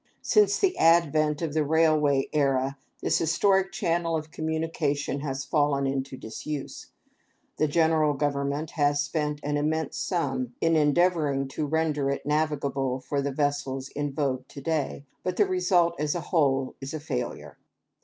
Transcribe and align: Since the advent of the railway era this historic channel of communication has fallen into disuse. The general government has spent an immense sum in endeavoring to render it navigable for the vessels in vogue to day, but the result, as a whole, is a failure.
Since 0.23 0.57
the 0.57 0.75
advent 0.79 1.43
of 1.43 1.53
the 1.53 1.63
railway 1.63 2.27
era 2.33 2.79
this 3.03 3.19
historic 3.19 3.71
channel 3.71 4.15
of 4.17 4.31
communication 4.31 5.19
has 5.19 5.45
fallen 5.45 5.85
into 5.85 6.17
disuse. 6.17 6.87
The 7.57 7.67
general 7.67 8.15
government 8.15 8.71
has 8.71 8.99
spent 8.99 9.39
an 9.43 9.57
immense 9.57 9.97
sum 9.97 10.55
in 10.59 10.75
endeavoring 10.75 11.47
to 11.49 11.67
render 11.67 12.09
it 12.09 12.25
navigable 12.25 12.99
for 12.99 13.21
the 13.21 13.31
vessels 13.31 13.89
in 13.89 14.11
vogue 14.11 14.47
to 14.47 14.59
day, 14.61 15.05
but 15.23 15.37
the 15.37 15.45
result, 15.45 15.93
as 15.99 16.15
a 16.15 16.19
whole, 16.21 16.73
is 16.81 16.95
a 16.95 16.99
failure. 16.99 17.59